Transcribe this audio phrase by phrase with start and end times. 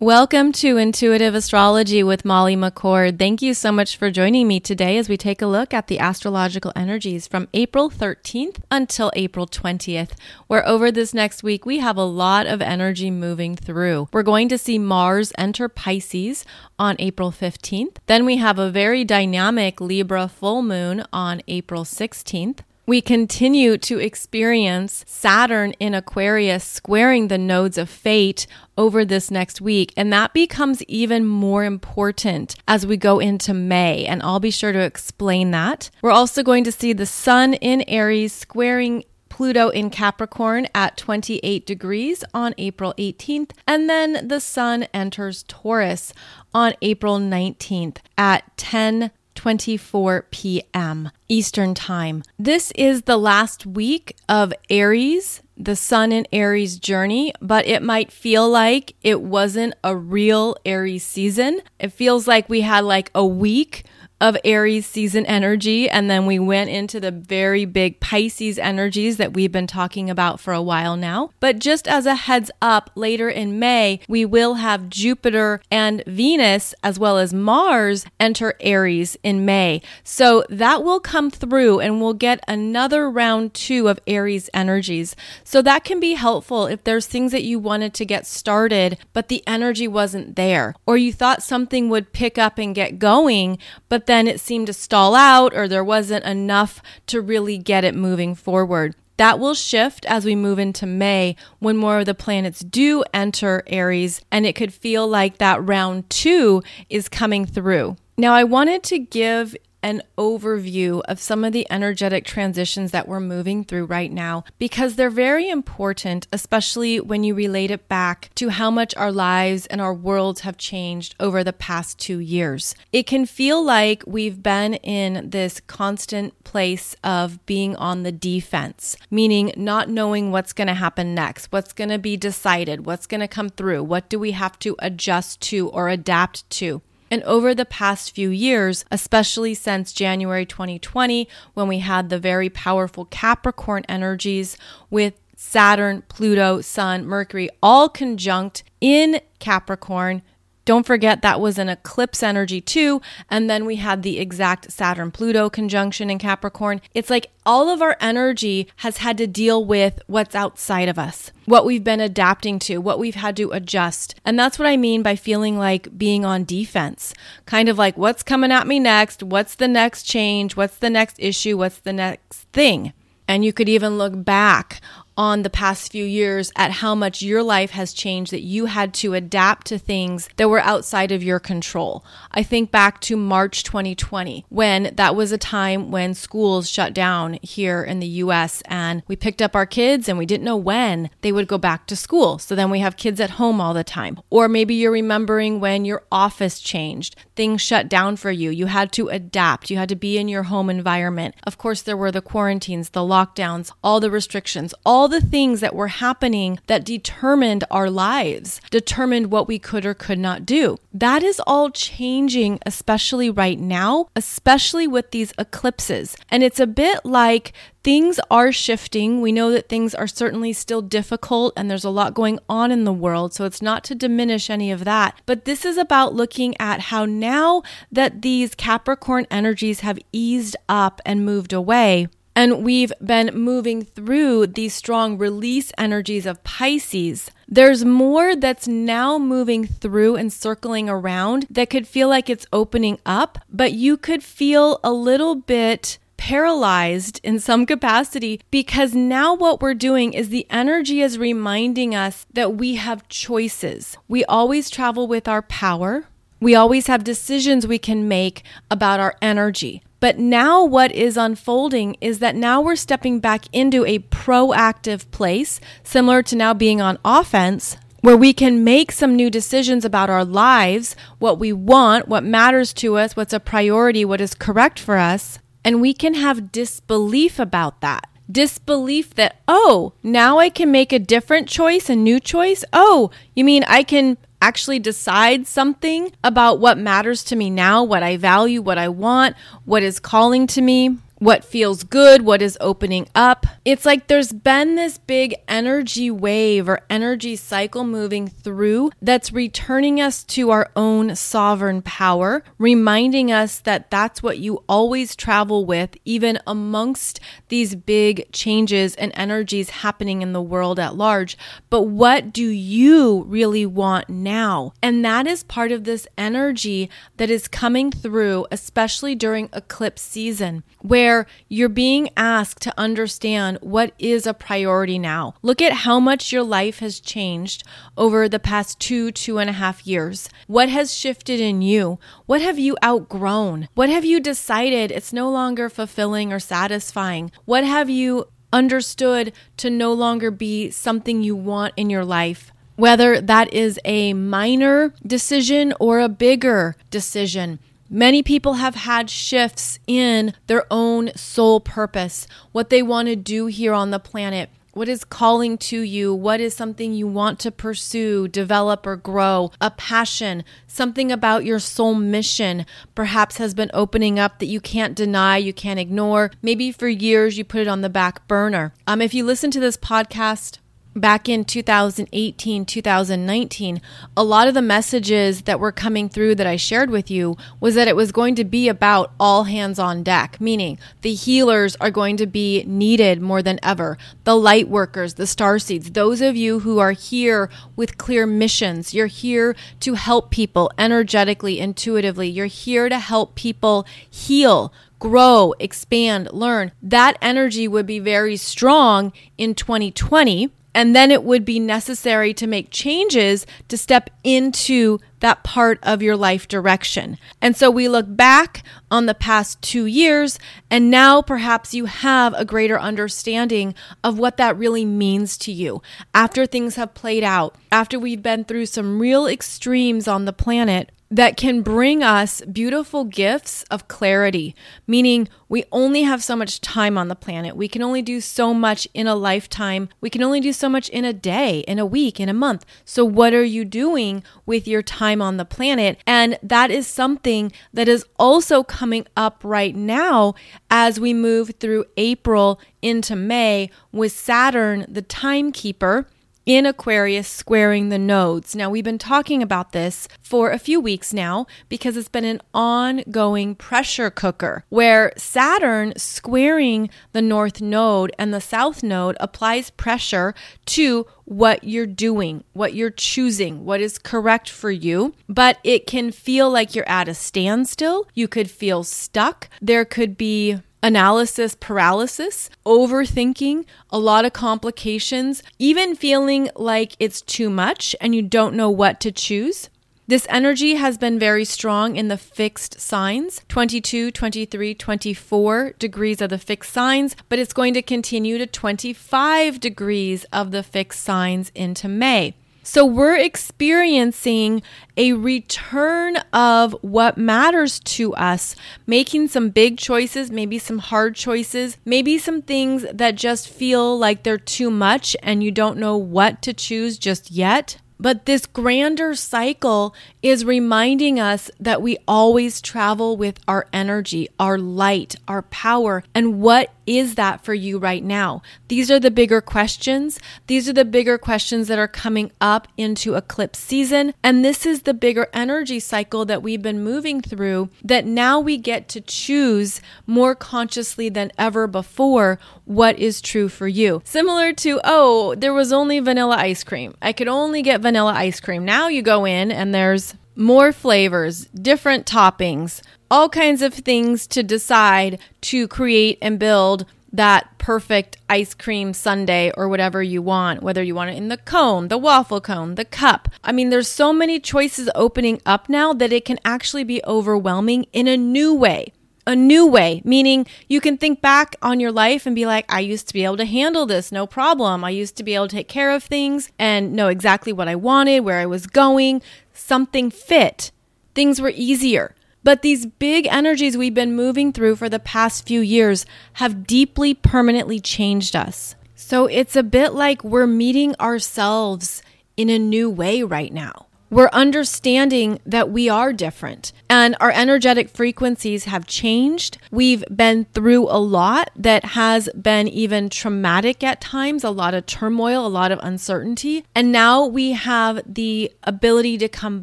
[0.00, 3.18] Welcome to Intuitive Astrology with Molly McCord.
[3.18, 5.98] Thank you so much for joining me today as we take a look at the
[5.98, 10.12] astrological energies from April 13th until April 20th,
[10.46, 14.08] where over this next week we have a lot of energy moving through.
[14.12, 16.44] We're going to see Mars enter Pisces
[16.78, 17.96] on April 15th.
[18.06, 23.98] Then we have a very dynamic Libra full moon on April 16th we continue to
[23.98, 28.46] experience Saturn in Aquarius squaring the nodes of fate
[28.78, 29.92] over this next week.
[29.94, 34.06] And that becomes even more important as we go into May.
[34.06, 35.90] And I'll be sure to explain that.
[36.00, 41.66] We're also going to see the Sun in Aries squaring Pluto in Capricorn at 28
[41.66, 46.12] degrees on April 18th, and then the Sun enters Taurus
[46.54, 51.12] on April 19th at 10 24 p.m.
[51.28, 52.24] Eastern Time.
[52.40, 58.10] This is the last week of Aries, the Sun in Aries journey, but it might
[58.10, 61.60] feel like it wasn't a real Aries season.
[61.78, 63.84] It feels like we had like a week
[64.20, 65.88] of Aries season energy.
[65.88, 70.40] And then we went into the very big Pisces energies that we've been talking about
[70.40, 71.30] for a while now.
[71.40, 76.74] But just as a heads up, later in May, we will have Jupiter and Venus,
[76.82, 79.82] as well as Mars, enter Aries in May.
[80.02, 85.14] So that will come through and we'll get another round two of Aries energies.
[85.44, 89.28] So that can be helpful if there's things that you wanted to get started, but
[89.28, 93.58] the energy wasn't there, or you thought something would pick up and get going,
[93.88, 97.94] but then it seemed to stall out or there wasn't enough to really get it
[97.94, 98.96] moving forward.
[99.18, 103.62] That will shift as we move into May when more of the planets do enter
[103.66, 107.96] Aries, and it could feel like that round two is coming through.
[108.16, 113.20] Now, I wanted to give an overview of some of the energetic transitions that we're
[113.20, 118.48] moving through right now because they're very important, especially when you relate it back to
[118.48, 122.74] how much our lives and our worlds have changed over the past two years.
[122.92, 128.96] It can feel like we've been in this constant place of being on the defense,
[129.10, 133.20] meaning not knowing what's going to happen next, what's going to be decided, what's going
[133.20, 136.82] to come through, what do we have to adjust to or adapt to.
[137.10, 142.50] And over the past few years, especially since January 2020, when we had the very
[142.50, 144.56] powerful Capricorn energies
[144.90, 150.22] with Saturn, Pluto, Sun, Mercury all conjunct in Capricorn,
[150.68, 153.00] don't forget that was an eclipse energy too.
[153.30, 156.82] And then we had the exact Saturn Pluto conjunction in Capricorn.
[156.92, 161.32] It's like all of our energy has had to deal with what's outside of us,
[161.46, 164.14] what we've been adapting to, what we've had to adjust.
[164.26, 167.14] And that's what I mean by feeling like being on defense.
[167.46, 169.22] Kind of like what's coming at me next?
[169.22, 170.54] What's the next change?
[170.54, 171.56] What's the next issue?
[171.56, 172.92] What's the next thing?
[173.26, 174.82] And you could even look back
[175.18, 178.94] on the past few years at how much your life has changed that you had
[178.94, 182.04] to adapt to things that were outside of your control.
[182.30, 187.36] I think back to March 2020 when that was a time when schools shut down
[187.42, 191.10] here in the US and we picked up our kids and we didn't know when
[191.22, 192.38] they would go back to school.
[192.38, 194.20] So then we have kids at home all the time.
[194.30, 198.50] Or maybe you're remembering when your office changed, things shut down for you.
[198.50, 201.34] You had to adapt, you had to be in your home environment.
[201.42, 205.74] Of course, there were the quarantines, the lockdowns, all the restrictions, all the things that
[205.74, 210.76] were happening that determined our lives, determined what we could or could not do.
[210.92, 216.16] That is all changing, especially right now, especially with these eclipses.
[216.28, 217.52] And it's a bit like
[217.82, 219.20] things are shifting.
[219.20, 222.84] We know that things are certainly still difficult and there's a lot going on in
[222.84, 223.32] the world.
[223.32, 225.20] So it's not to diminish any of that.
[225.24, 231.00] But this is about looking at how now that these Capricorn energies have eased up
[231.06, 237.32] and moved away, and we've been moving through these strong release energies of Pisces.
[237.48, 243.00] There's more that's now moving through and circling around that could feel like it's opening
[243.04, 249.60] up, but you could feel a little bit paralyzed in some capacity because now what
[249.60, 253.96] we're doing is the energy is reminding us that we have choices.
[254.06, 256.04] We always travel with our power.
[256.38, 259.82] We always have decisions we can make about our energy.
[260.00, 265.60] But now, what is unfolding is that now we're stepping back into a proactive place,
[265.82, 270.24] similar to now being on offense, where we can make some new decisions about our
[270.24, 274.98] lives, what we want, what matters to us, what's a priority, what is correct for
[274.98, 275.40] us.
[275.64, 278.08] And we can have disbelief about that.
[278.30, 282.64] Disbelief that, oh, now I can make a different choice, a new choice.
[282.72, 288.02] Oh, you mean I can actually decide something about what matters to me now, what
[288.02, 290.96] I value, what I want, what is calling to me.
[291.18, 293.46] What feels good, what is opening up.
[293.64, 300.00] It's like there's been this big energy wave or energy cycle moving through that's returning
[300.00, 305.96] us to our own sovereign power, reminding us that that's what you always travel with,
[306.04, 311.36] even amongst these big changes and energies happening in the world at large.
[311.70, 314.72] But what do you really want now?
[314.82, 320.62] And that is part of this energy that is coming through, especially during eclipse season,
[320.80, 325.34] where where you're being asked to understand what is a priority now.
[325.40, 327.64] Look at how much your life has changed
[327.96, 330.28] over the past two, two and a half years.
[330.46, 331.98] What has shifted in you?
[332.26, 333.68] What have you outgrown?
[333.74, 337.30] What have you decided it's no longer fulfilling or satisfying?
[337.46, 342.52] What have you understood to no longer be something you want in your life?
[342.76, 347.60] Whether that is a minor decision or a bigger decision.
[347.90, 353.46] Many people have had shifts in their own soul purpose, what they want to do
[353.46, 354.50] here on the planet.
[354.74, 356.14] What is calling to you?
[356.14, 359.52] What is something you want to pursue, develop, or grow?
[359.58, 364.94] A passion, something about your soul mission perhaps has been opening up that you can't
[364.94, 366.30] deny, you can't ignore.
[366.42, 368.74] Maybe for years you put it on the back burner.
[368.86, 370.58] Um, if you listen to this podcast,
[371.00, 373.80] back in 2018, 2019,
[374.16, 377.74] a lot of the messages that were coming through that I shared with you was
[377.74, 381.90] that it was going to be about all hands on deck, meaning the healers are
[381.90, 383.98] going to be needed more than ever.
[384.24, 388.94] The light workers, the star seeds, those of you who are here with clear missions,
[388.94, 392.28] you're here to help people energetically, intuitively.
[392.28, 396.72] You're here to help people heal, grow, expand, learn.
[396.82, 402.46] That energy would be very strong in 2020 and then it would be necessary to
[402.46, 407.18] make changes to step into that part of your life direction.
[407.42, 410.38] And so we look back on the past two years,
[410.70, 415.82] and now perhaps you have a greater understanding of what that really means to you
[416.14, 420.92] after things have played out, after we've been through some real extremes on the planet
[421.10, 424.54] that can bring us beautiful gifts of clarity,
[424.86, 427.56] meaning we only have so much time on the planet.
[427.56, 429.88] We can only do so much in a lifetime.
[430.00, 432.66] We can only do so much in a day, in a week, in a month.
[432.84, 435.98] So, what are you doing with your time on the planet?
[436.06, 440.34] And that is something that is also coming up right now
[440.70, 446.06] as we move through April into May with Saturn, the timekeeper
[446.48, 448.56] in Aquarius squaring the nodes.
[448.56, 452.40] Now, we've been talking about this for a few weeks now because it's been an
[452.54, 460.34] ongoing pressure cooker where Saturn squaring the north node and the south node applies pressure
[460.64, 465.14] to what you're doing, what you're choosing, what is correct for you.
[465.28, 468.08] But it can feel like you're at a standstill.
[468.14, 469.50] You could feel stuck.
[469.60, 477.50] There could be analysis paralysis, overthinking, a lot of complications, even feeling like it's too
[477.50, 479.68] much and you don't know what to choose.
[480.06, 486.30] This energy has been very strong in the fixed signs 22, 23, 24 degrees of
[486.30, 491.52] the fixed signs, but it's going to continue to 25 degrees of the fixed signs
[491.54, 492.34] into May.
[492.70, 494.60] So we're experiencing
[494.94, 498.54] a return of what matters to us,
[498.86, 504.22] making some big choices, maybe some hard choices, maybe some things that just feel like
[504.22, 507.78] they're too much and you don't know what to choose just yet.
[508.00, 514.58] But this grander cycle is reminding us that we always travel with our energy, our
[514.58, 516.04] light, our power.
[516.14, 518.42] And what is that for you right now?
[518.68, 520.18] These are the bigger questions.
[520.46, 524.14] These are the bigger questions that are coming up into eclipse season.
[524.22, 528.56] And this is the bigger energy cycle that we've been moving through that now we
[528.56, 534.00] get to choose more consciously than ever before what is true for you.
[534.04, 536.94] Similar to, oh, there was only vanilla ice cream.
[537.02, 538.66] I could only get vanilla ice cream.
[538.66, 544.42] Now you go in and there's more flavors, different toppings, all kinds of things to
[544.42, 550.82] decide to create and build that perfect ice cream sundae or whatever you want, whether
[550.82, 553.30] you want it in the cone, the waffle cone, the cup.
[553.42, 557.86] I mean, there's so many choices opening up now that it can actually be overwhelming
[557.94, 558.92] in a new way
[559.28, 562.80] a new way, meaning you can think back on your life and be like, I
[562.80, 564.82] used to be able to handle this, no problem.
[564.82, 567.76] I used to be able to take care of things and know exactly what I
[567.76, 569.20] wanted, where I was going.
[569.52, 570.72] Something fit.
[571.14, 572.14] Things were easier.
[572.42, 577.12] But these big energies we've been moving through for the past few years have deeply
[577.12, 578.76] permanently changed us.
[578.94, 582.02] So it's a bit like we're meeting ourselves
[582.38, 583.87] in a new way right now.
[584.10, 589.58] We're understanding that we are different and our energetic frequencies have changed.
[589.70, 594.86] We've been through a lot that has been even traumatic at times, a lot of
[594.86, 596.64] turmoil, a lot of uncertainty.
[596.74, 599.62] And now we have the ability to come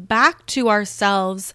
[0.00, 1.52] back to ourselves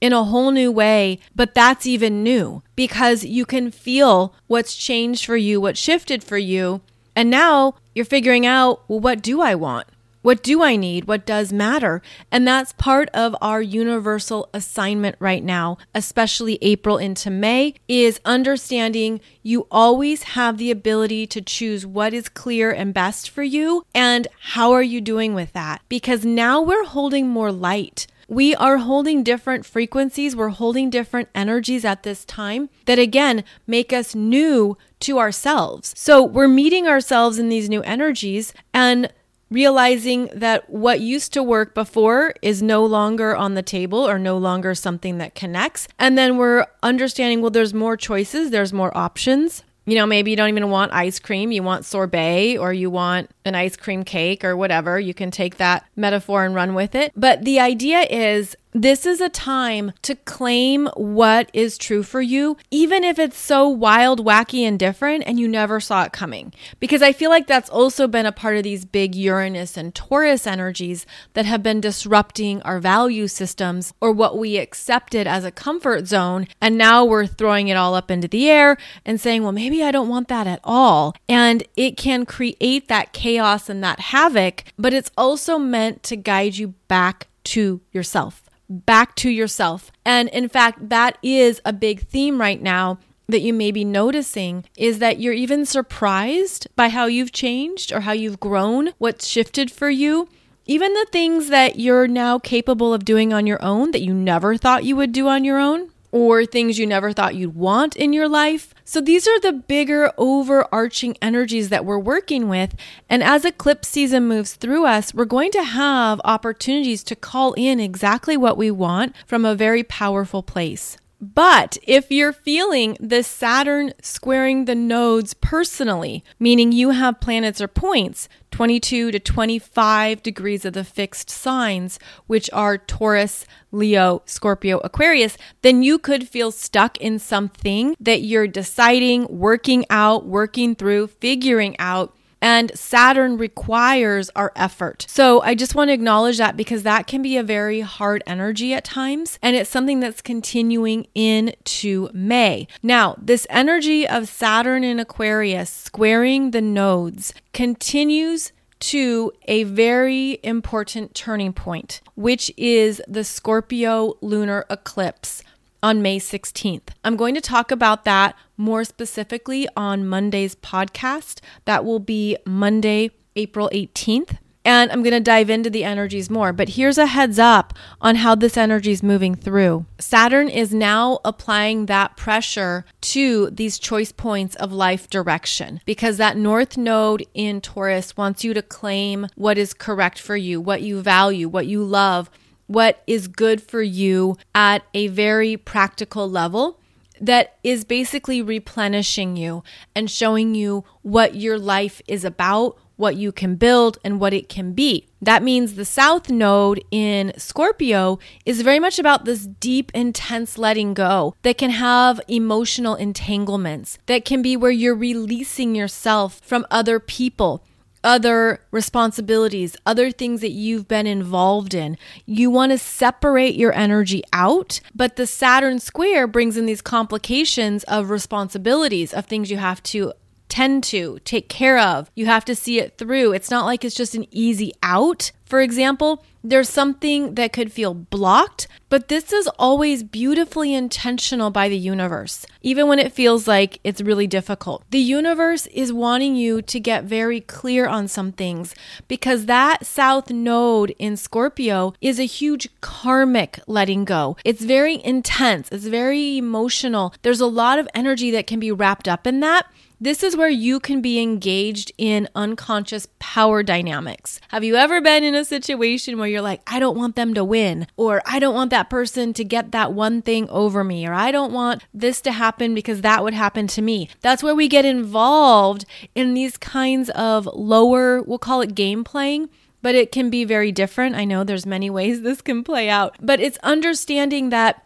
[0.00, 5.24] in a whole new way, but that's even new because you can feel what's changed
[5.24, 6.82] for you, what shifted for you.
[7.14, 9.86] And now you're figuring out, well, what do I want?
[10.26, 11.04] What do I need?
[11.04, 12.02] What does matter?
[12.32, 19.20] And that's part of our universal assignment right now, especially April into May, is understanding
[19.44, 24.26] you always have the ability to choose what is clear and best for you and
[24.40, 25.80] how are you doing with that?
[25.88, 28.08] Because now we're holding more light.
[28.26, 33.92] We are holding different frequencies, we're holding different energies at this time that again make
[33.92, 35.94] us new to ourselves.
[35.96, 39.12] So we're meeting ourselves in these new energies and
[39.50, 44.36] realizing that what used to work before is no longer on the table or no
[44.36, 45.86] longer something that connects.
[45.98, 49.62] And then we're understanding, well, there's more choices, there's more options.
[49.88, 53.30] You know, maybe you don't even want ice cream, you want sorbet or you want
[53.44, 54.98] an ice cream cake or whatever.
[54.98, 57.12] You can take that metaphor and run with it.
[57.14, 62.58] But the idea is this is a time to claim what is true for you,
[62.70, 66.52] even if it's so wild, wacky, and different and you never saw it coming.
[66.78, 70.46] Because I feel like that's also been a part of these big Uranus and Taurus
[70.46, 76.06] energies that have been disrupting our value systems or what we accepted as a comfort
[76.06, 76.46] zone.
[76.60, 79.90] And now we're throwing it all up into the air and saying, well, maybe I
[79.90, 81.16] don't want that at all.
[81.30, 86.58] And it can create that chaos and that havoc, but it's also meant to guide
[86.58, 89.90] you back to yourself back to yourself.
[90.04, 94.64] And in fact, that is a big theme right now that you may be noticing
[94.76, 99.70] is that you're even surprised by how you've changed or how you've grown, what's shifted
[99.70, 100.28] for you.
[100.64, 104.56] Even the things that you're now capable of doing on your own that you never
[104.56, 108.14] thought you would do on your own, or things you never thought you'd want in
[108.14, 108.72] your life.
[108.86, 112.74] So these are the bigger overarching energies that we're working with.
[113.10, 117.80] And as eclipse season moves through us, we're going to have opportunities to call in
[117.80, 120.96] exactly what we want from a very powerful place.
[121.20, 127.68] But if you're feeling the Saturn squaring the nodes personally, meaning you have planets or
[127.68, 135.36] points 22 to 25 degrees of the fixed signs, which are Taurus, Leo, Scorpio, Aquarius,
[135.62, 141.76] then you could feel stuck in something that you're deciding, working out, working through, figuring
[141.78, 142.15] out
[142.46, 145.04] and Saturn requires our effort.
[145.08, 148.72] So I just want to acknowledge that because that can be a very hard energy
[148.72, 149.36] at times.
[149.42, 152.68] And it's something that's continuing into May.
[152.84, 161.16] Now, this energy of Saturn in Aquarius squaring the nodes continues to a very important
[161.16, 165.42] turning point, which is the Scorpio lunar eclipse
[165.86, 166.88] on May 16th.
[167.04, 171.38] I'm going to talk about that more specifically on Monday's podcast.
[171.64, 174.38] That will be Monday, April 18th.
[174.64, 176.52] And I'm going to dive into the energies more.
[176.52, 179.86] But here's a heads up on how this energy is moving through.
[180.00, 186.36] Saturn is now applying that pressure to these choice points of life direction because that
[186.36, 191.00] north node in Taurus wants you to claim what is correct for you, what you
[191.00, 192.28] value, what you love
[192.66, 196.80] what is good for you at a very practical level
[197.20, 199.62] that is basically replenishing you
[199.94, 204.48] and showing you what your life is about, what you can build, and what it
[204.48, 205.08] can be.
[205.20, 210.94] That means the South Node in Scorpio is very much about this deep, intense letting
[210.94, 217.00] go that can have emotional entanglements, that can be where you're releasing yourself from other
[217.00, 217.62] people
[218.06, 221.98] other responsibilities, other things that you've been involved in.
[222.24, 227.82] You want to separate your energy out, but the Saturn square brings in these complications
[227.84, 230.12] of responsibilities, of things you have to
[230.48, 232.08] tend to, take care of.
[232.14, 233.32] You have to see it through.
[233.32, 235.32] It's not like it's just an easy out.
[235.44, 241.68] For example, there's something that could feel blocked, but this is always beautifully intentional by
[241.68, 244.84] the universe, even when it feels like it's really difficult.
[244.90, 248.74] The universe is wanting you to get very clear on some things
[249.08, 254.36] because that south node in Scorpio is a huge karmic letting go.
[254.44, 257.12] It's very intense, it's very emotional.
[257.22, 259.66] There's a lot of energy that can be wrapped up in that.
[259.98, 264.38] This is where you can be engaged in unconscious power dynamics.
[264.48, 267.42] Have you ever been in a situation where you're like, I don't want them to
[267.42, 271.14] win, or I don't want that person to get that one thing over me, or
[271.14, 274.10] I don't want this to happen because that would happen to me?
[274.20, 279.48] That's where we get involved in these kinds of lower, we'll call it game playing
[279.82, 281.14] but it can be very different.
[281.14, 284.84] I know there's many ways this can play out, but it's understanding that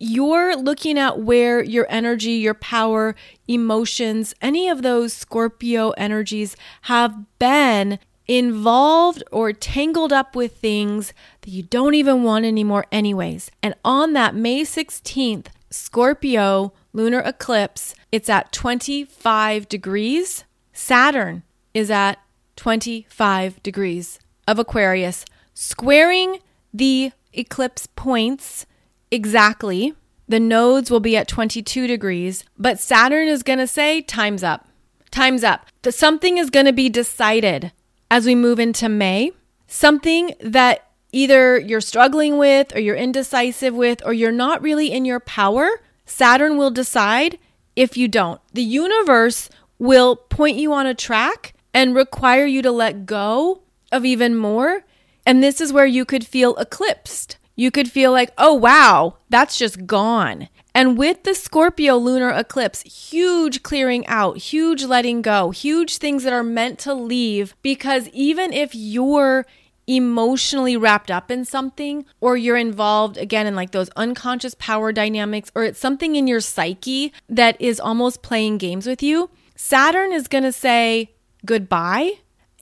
[0.00, 3.14] you're looking at where your energy, your power,
[3.46, 11.50] emotions, any of those Scorpio energies have been involved or tangled up with things that
[11.50, 13.50] you don't even want anymore, anyways.
[13.62, 20.44] And on that May 16th, Scorpio lunar eclipse, it's at 25 degrees.
[20.72, 21.42] Saturn
[21.74, 22.18] is at
[22.56, 26.38] 25 degrees of Aquarius, squaring
[26.72, 28.64] the eclipse points
[29.10, 29.94] exactly.
[30.28, 34.68] The nodes will be at 22 degrees, but Saturn is going to say, Time's up.
[35.10, 35.66] Time's up.
[35.88, 37.72] Something is going to be decided
[38.10, 39.32] as we move into May.
[39.66, 45.04] Something that either you're struggling with, or you're indecisive with, or you're not really in
[45.04, 45.68] your power.
[46.06, 47.38] Saturn will decide
[47.74, 48.40] if you don't.
[48.52, 49.48] The universe
[49.78, 54.84] will point you on a track and require you to let go of even more.
[55.26, 59.58] And this is where you could feel eclipsed you could feel like, oh, wow, that's
[59.58, 60.48] just gone.
[60.74, 66.32] And with the Scorpio lunar eclipse, huge clearing out, huge letting go, huge things that
[66.32, 67.54] are meant to leave.
[67.60, 69.44] Because even if you're
[69.86, 75.52] emotionally wrapped up in something, or you're involved again in like those unconscious power dynamics,
[75.54, 80.28] or it's something in your psyche that is almost playing games with you, Saturn is
[80.28, 81.10] going to say
[81.44, 82.12] goodbye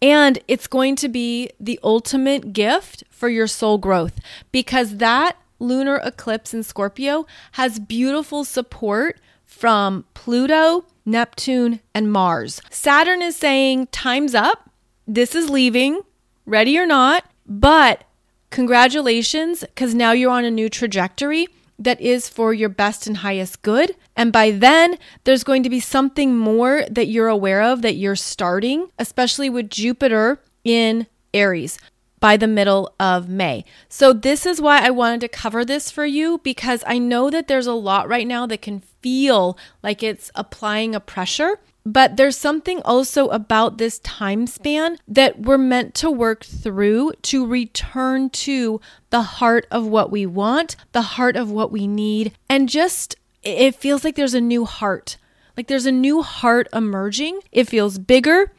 [0.00, 4.20] and it's going to be the ultimate gift for your soul growth
[4.52, 12.60] because that lunar eclipse in Scorpio has beautiful support from Pluto, Neptune, and Mars.
[12.70, 14.70] Saturn is saying, Time's up.
[15.06, 16.02] This is leaving,
[16.46, 17.24] ready or not.
[17.46, 18.04] But
[18.50, 23.62] congratulations, because now you're on a new trajectory that is for your best and highest
[23.62, 23.94] good.
[24.16, 28.16] And by then, there's going to be something more that you're aware of that you're
[28.16, 31.78] starting, especially with Jupiter in Aries
[32.20, 33.64] by the middle of May.
[33.88, 37.46] So, this is why I wanted to cover this for you because I know that
[37.46, 41.60] there's a lot right now that can feel like it's applying a pressure.
[41.88, 47.46] But there's something also about this time span that we're meant to work through to
[47.46, 48.78] return to
[49.08, 53.74] the heart of what we want, the heart of what we need, and just it
[53.74, 55.16] feels like there's a new heart.
[55.56, 57.40] Like there's a new heart emerging.
[57.52, 58.52] It feels bigger,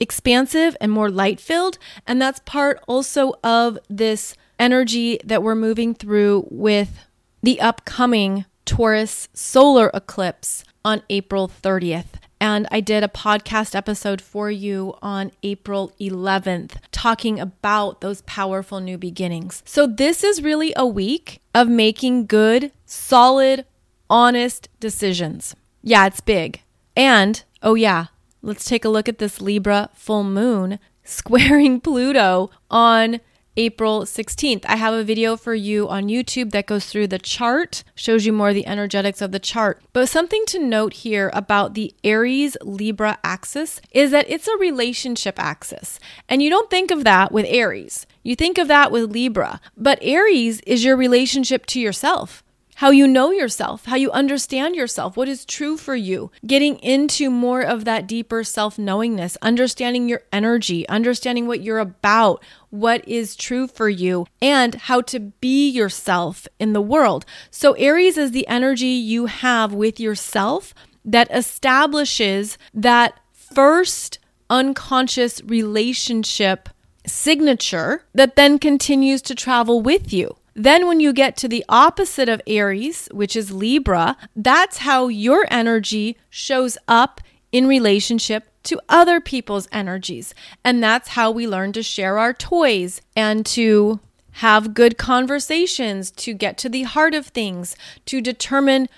[0.00, 1.78] expansive, and more light filled.
[2.04, 7.06] And that's part also of this energy that we're moving through with
[7.44, 12.18] the upcoming Taurus solar eclipse on April 30th.
[12.42, 18.80] And I did a podcast episode for you on April 11th talking about those powerful
[18.80, 19.62] new beginnings.
[19.64, 23.64] So, this is really a week of making good, solid,
[24.10, 25.54] honest decisions.
[25.84, 26.62] Yeah, it's big.
[26.96, 28.06] And, oh, yeah,
[28.42, 33.20] let's take a look at this Libra full moon squaring Pluto on
[33.56, 34.64] April 16th.
[34.66, 38.32] I have a video for you on YouTube that goes through the chart, shows you
[38.32, 39.82] more the energetics of the chart.
[39.92, 45.38] But something to note here about the Aries Libra axis is that it's a relationship
[45.38, 46.00] axis.
[46.28, 48.06] And you don't think of that with Aries.
[48.22, 49.60] You think of that with Libra.
[49.76, 52.41] But Aries is your relationship to yourself
[52.82, 57.30] how you know yourself, how you understand yourself, what is true for you, getting into
[57.30, 63.36] more of that deeper self knowingness, understanding your energy, understanding what you're about, what is
[63.36, 67.24] true for you, and how to be yourself in the world.
[67.52, 74.18] So, Aries is the energy you have with yourself that establishes that first
[74.50, 76.68] unconscious relationship
[77.06, 80.36] signature that then continues to travel with you.
[80.54, 85.46] Then, when you get to the opposite of Aries, which is Libra, that's how your
[85.50, 90.34] energy shows up in relationship to other people's energies.
[90.64, 94.00] And that's how we learn to share our toys and to
[94.36, 98.88] have good conversations, to get to the heart of things, to determine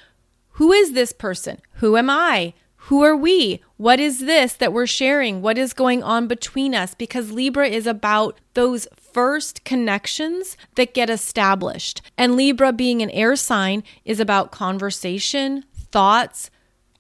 [0.51, 1.61] who is this person?
[1.75, 2.55] Who am I?
[2.89, 3.61] Who are we?
[3.77, 5.43] What is this that we're sharing?
[5.43, 6.95] What is going on between us?
[6.95, 12.03] Because Libra is about those first connections that get established.
[12.19, 16.51] And Libra, being an air sign, is about conversation, thoughts,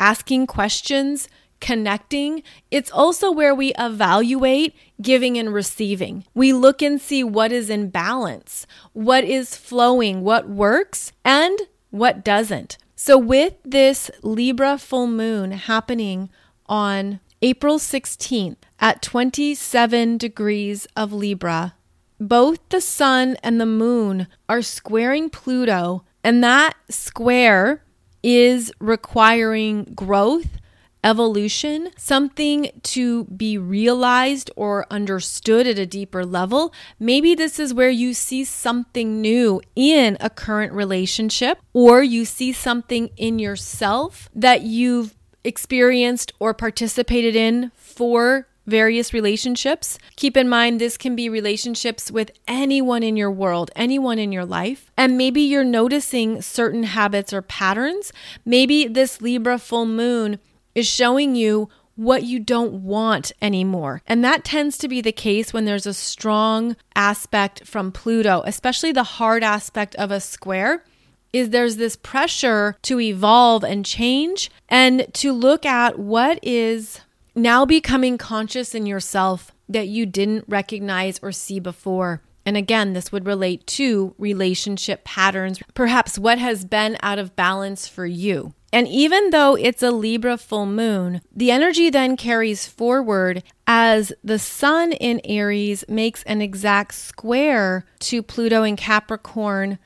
[0.01, 1.29] asking questions,
[1.61, 2.43] connecting.
[2.71, 6.25] It's also where we evaluate giving and receiving.
[6.35, 11.59] We look and see what is in balance, what is flowing, what works, and
[11.91, 12.79] what doesn't.
[12.97, 16.31] So, with this Libra full moon happening
[16.67, 21.75] on April 16th at 27 degrees of Libra,
[22.21, 27.85] both the sun and the moon are squaring Pluto, and that square
[28.23, 30.59] is requiring growth
[31.05, 36.73] evolution, something to be realized or understood at a deeper level.
[36.99, 42.53] Maybe this is where you see something new in a current relationship, or you see
[42.53, 49.99] something in yourself that you've experienced or participated in for various relationships.
[50.17, 54.45] Keep in mind, this can be relationships with anyone in your world, anyone in your
[54.45, 54.91] life.
[54.97, 58.13] And maybe you're noticing certain habits or patterns.
[58.45, 60.39] Maybe this Libra full moon
[60.75, 64.03] is showing you what you don't want anymore.
[64.07, 68.93] And that tends to be the case when there's a strong aspect from Pluto, especially
[68.93, 70.85] the hard aspect of a square.
[71.33, 77.01] Is there's this pressure to evolve and change and to look at what is
[77.35, 82.23] now becoming conscious in yourself that you didn't recognize or see before.
[82.47, 87.89] And again, this would relate to relationship patterns, perhaps what has been out of balance
[87.89, 88.53] for you.
[88.73, 94.39] And even though it's a Libra full moon, the energy then carries forward as the
[94.39, 99.79] sun in Aries makes an exact square to Pluto in Capricorn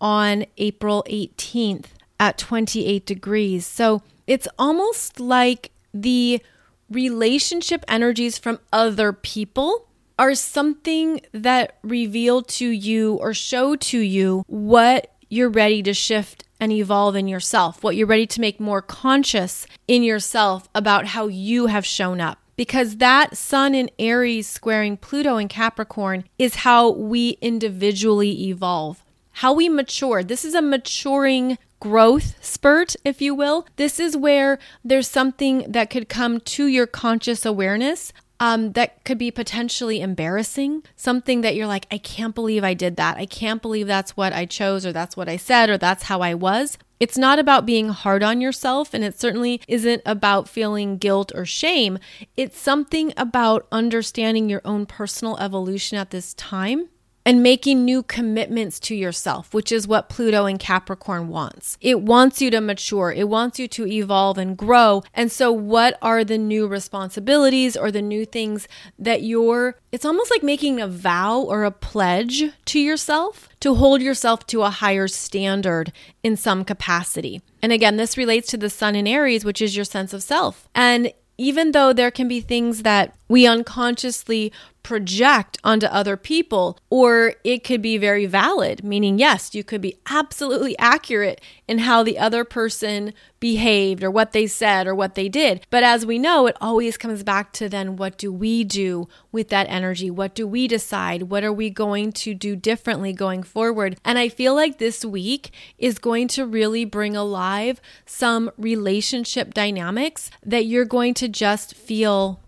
[0.00, 1.86] on April 18th
[2.18, 3.64] at 28 degrees.
[3.64, 6.42] So it's almost like the
[6.92, 14.44] relationship energies from other people are something that reveal to you or show to you
[14.46, 18.82] what you're ready to shift and evolve in yourself, what you're ready to make more
[18.82, 22.38] conscious in yourself about how you have shown up.
[22.54, 29.02] Because that Sun in Aries squaring Pluto in Capricorn is how we individually evolve,
[29.32, 30.22] how we mature.
[30.22, 33.66] This is a maturing growth spurt, if you will.
[33.76, 39.18] This is where there's something that could come to your conscious awareness um, that could
[39.18, 40.82] be potentially embarrassing.
[40.96, 43.16] Something that you're like, I can't believe I did that.
[43.16, 46.20] I can't believe that's what I chose, or that's what I said, or that's how
[46.20, 46.78] I was.
[47.00, 51.44] It's not about being hard on yourself, and it certainly isn't about feeling guilt or
[51.44, 51.98] shame.
[52.36, 56.88] It's something about understanding your own personal evolution at this time
[57.24, 61.78] and making new commitments to yourself, which is what Pluto in Capricorn wants.
[61.80, 65.02] It wants you to mature, it wants you to evolve and grow.
[65.14, 68.66] And so, what are the new responsibilities or the new things
[68.98, 74.02] that you're, it's almost like making a vow or a pledge to yourself to hold
[74.02, 75.92] yourself to a higher standard
[76.24, 77.40] in some capacity.
[77.62, 80.68] And again, this relates to the sun in Aries, which is your sense of self.
[80.74, 84.52] And even though there can be things that we unconsciously
[84.82, 89.98] project onto other people, or it could be very valid, meaning, yes, you could be
[90.10, 95.28] absolutely accurate in how the other person behaved or what they said or what they
[95.28, 95.66] did.
[95.70, 99.48] But as we know, it always comes back to then what do we do with
[99.48, 100.10] that energy?
[100.10, 101.24] What do we decide?
[101.24, 103.98] What are we going to do differently going forward?
[104.04, 110.30] And I feel like this week is going to really bring alive some relationship dynamics
[110.44, 112.40] that you're going to just feel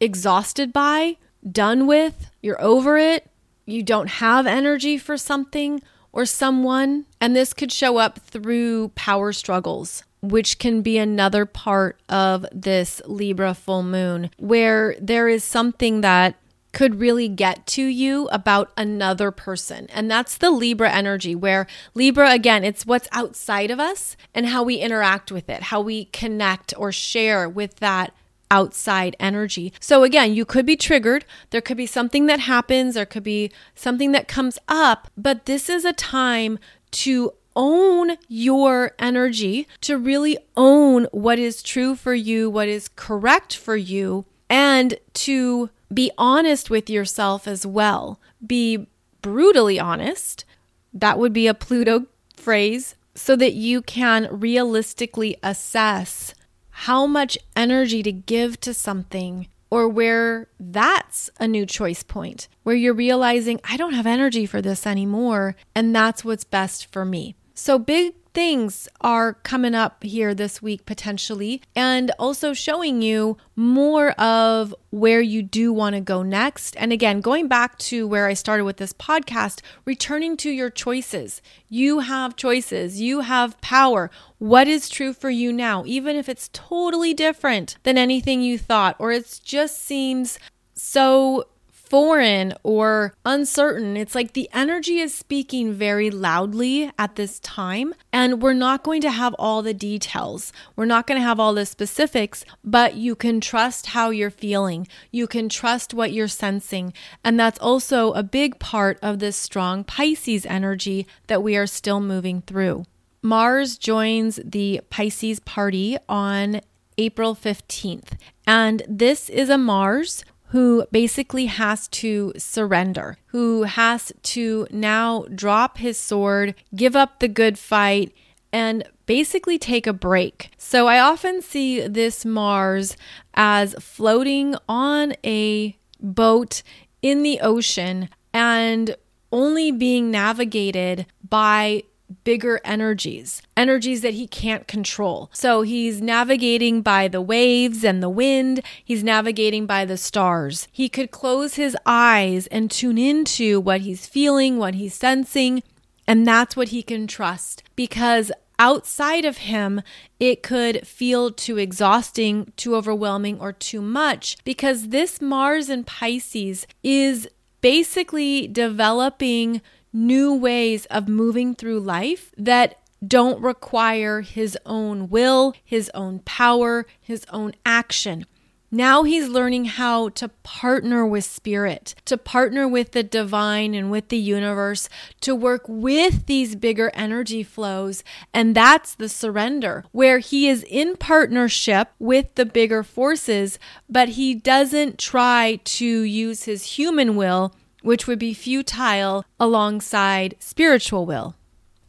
[0.00, 1.16] exhausted by
[1.50, 3.30] done with, you're over it,
[3.66, 7.06] you don't have energy for something or someone.
[7.20, 13.02] And this could show up through power struggles, which can be another part of this
[13.06, 16.36] Libra full moon, where there is something that
[16.72, 19.86] could really get to you about another person.
[19.90, 24.64] And that's the Libra energy, where Libra, again, it's what's outside of us and how
[24.64, 28.12] we interact with it, how we connect or share with that
[28.54, 29.72] outside energy.
[29.80, 31.24] So again, you could be triggered.
[31.50, 35.68] There could be something that happens, there could be something that comes up, but this
[35.68, 36.60] is a time
[37.02, 43.56] to own your energy, to really own what is true for you, what is correct
[43.56, 48.20] for you, and to be honest with yourself as well.
[48.46, 48.86] Be
[49.20, 50.44] brutally honest.
[50.92, 56.34] That would be a Pluto phrase so that you can realistically assess
[56.74, 62.74] how much energy to give to something, or where that's a new choice point, where
[62.74, 67.36] you're realizing, I don't have energy for this anymore, and that's what's best for me.
[67.54, 74.10] So, big things are coming up here this week potentially, and also showing you more
[74.20, 76.76] of where you do want to go next.
[76.76, 81.40] And again, going back to where I started with this podcast, returning to your choices.
[81.68, 84.10] You have choices, you have power.
[84.38, 88.96] What is true for you now, even if it's totally different than anything you thought,
[88.98, 90.38] or it just seems
[90.74, 91.46] so
[91.88, 93.96] foreign or uncertain.
[93.96, 99.00] It's like the energy is speaking very loudly at this time, and we're not going
[99.02, 100.52] to have all the details.
[100.76, 104.88] We're not going to have all the specifics, but you can trust how you're feeling.
[105.10, 106.92] You can trust what you're sensing.
[107.22, 112.00] And that's also a big part of this strong Pisces energy that we are still
[112.00, 112.84] moving through.
[113.22, 116.60] Mars joins the Pisces party on
[116.98, 118.18] April 15th.
[118.46, 125.78] And this is a Mars who basically has to surrender, who has to now drop
[125.78, 128.14] his sword, give up the good fight,
[128.52, 130.52] and basically take a break.
[130.56, 132.96] So I often see this Mars
[133.34, 136.62] as floating on a boat
[137.02, 138.94] in the ocean and
[139.32, 141.82] only being navigated by
[142.22, 145.30] bigger energies, energies that he can't control.
[145.32, 150.68] So he's navigating by the waves and the wind, he's navigating by the stars.
[150.70, 155.62] He could close his eyes and tune into what he's feeling, what he's sensing,
[156.06, 159.82] and that's what he can trust because outside of him,
[160.20, 166.66] it could feel too exhausting, too overwhelming, or too much because this Mars in Pisces
[166.82, 167.28] is
[167.60, 169.60] basically developing
[169.94, 176.84] new ways of moving through life that don't require his own will, his own power,
[177.00, 178.26] his own action.
[178.70, 184.08] Now he's learning how to partner with spirit, to partner with the divine and with
[184.08, 184.88] the universe,
[185.20, 188.02] to work with these bigger energy flows.
[188.32, 194.34] And that's the surrender, where he is in partnership with the bigger forces, but he
[194.34, 197.54] doesn't try to use his human will
[197.84, 201.36] which would be futile alongside spiritual will.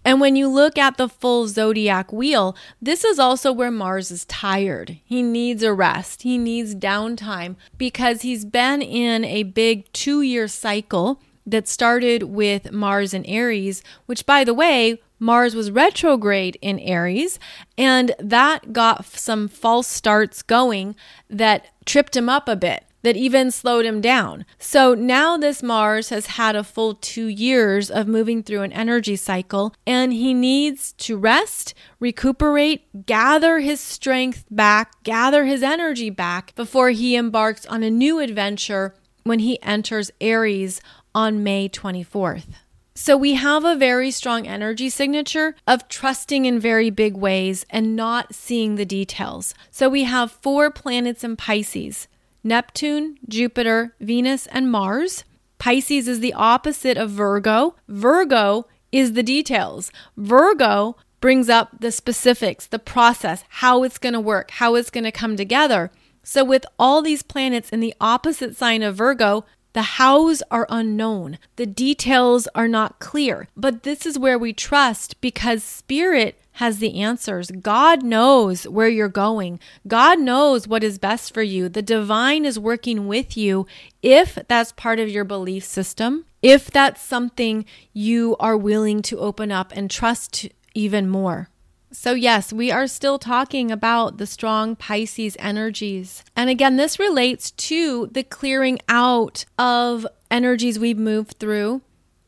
[0.03, 4.25] And when you look at the full zodiac wheel, this is also where Mars is
[4.25, 4.99] tired.
[5.03, 10.47] He needs a rest, he needs downtime because he's been in a big two year
[10.47, 16.77] cycle that started with Mars and Aries, which, by the way, Mars was retrograde in
[16.79, 17.39] Aries,
[17.77, 20.95] and that got some false starts going
[21.29, 24.47] that tripped him up a bit that even slowed him down.
[24.57, 29.15] So now this Mars has had a full two years of moving through an energy
[29.15, 36.55] cycle, and he needs to rest, recuperate, gather his strength back, gather his energy back
[36.55, 40.81] before he embarks on a new adventure when he enters Aries
[41.13, 42.55] on May 24th.
[42.95, 47.95] So we have a very strong energy signature of trusting in very big ways and
[47.95, 49.53] not seeing the details.
[49.69, 52.07] So we have four planets in Pisces
[52.45, 55.25] Neptune, Jupiter, Venus, and Mars.
[55.58, 57.75] Pisces is the opposite of Virgo.
[57.88, 59.91] Virgo is the details.
[60.15, 65.05] Virgo brings up the specifics, the process, how it's going to work, how it's going
[65.05, 65.89] to come together.
[66.21, 71.39] So, with all these planets in the opposite sign of Virgo, the hows are unknown.
[71.55, 73.47] The details are not clear.
[73.58, 77.51] But this is where we trust because spirit has the answers.
[77.51, 79.59] God knows where you're going.
[79.87, 81.67] God knows what is best for you.
[81.67, 83.67] The divine is working with you
[84.01, 89.51] if that's part of your belief system, if that's something you are willing to open
[89.51, 91.49] up and trust even more.
[91.91, 96.23] So, yes, we are still talking about the strong Pisces energies.
[96.35, 101.81] And again, this relates to the clearing out of energies we've moved through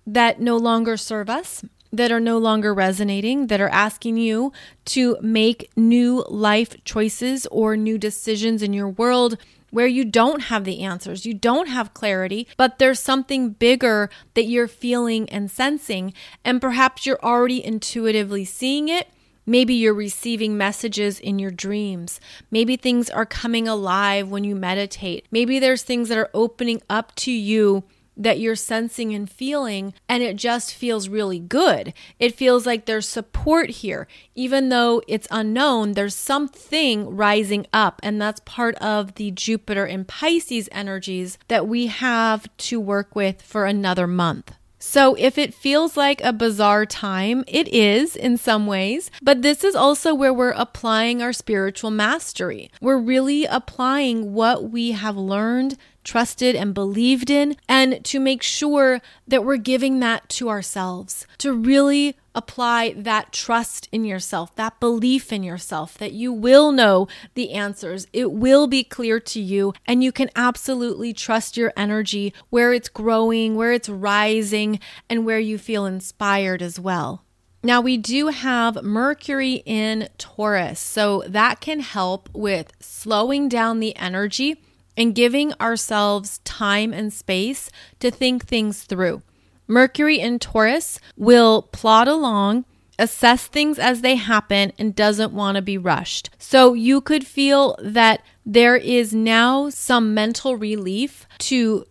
[0.05, 4.51] that no longer serve us, that are no longer resonating, that are asking you
[4.85, 9.37] to make new life choices or new decisions in your world
[9.69, 14.45] where you don't have the answers, you don't have clarity, but there's something bigger that
[14.45, 16.13] you're feeling and sensing.
[16.45, 19.09] And perhaps you're already intuitively seeing it
[19.49, 22.19] Maybe you're receiving messages in your dreams.
[22.51, 25.25] Maybe things are coming alive when you meditate.
[25.31, 27.85] Maybe there's things that are opening up to you
[28.17, 31.93] that you're sensing and feeling, and it just feels really good.
[32.19, 34.07] It feels like there's support here.
[34.35, 40.07] Even though it's unknown, there's something rising up, and that's part of the Jupiter and
[40.07, 44.53] Pisces energies that we have to work with for another month.
[44.79, 49.63] So, if it feels like a bizarre time, it is in some ways, but this
[49.63, 52.69] is also where we're applying our spiritual mastery.
[52.79, 59.01] We're really applying what we have learned, trusted, and believed in, and to make sure
[59.27, 65.33] that we're giving that to ourselves, to really apply that trust in yourself, that belief
[65.33, 68.07] in yourself, that you will know the answers.
[68.13, 72.89] It will be clear to you, and you can absolutely trust your energy where it's
[72.89, 77.23] growing, where it's rising, and where you feel inspired as well.
[77.63, 83.95] Now, we do have Mercury in Taurus, so that can help with slowing down the
[83.97, 84.61] energy
[84.97, 89.21] and giving ourselves time and space to think things through.
[89.67, 92.65] Mercury in Taurus will plod along,
[92.97, 96.29] assess things as they happen, and doesn't want to be rushed.
[96.39, 101.85] So you could feel that there is now some mental relief to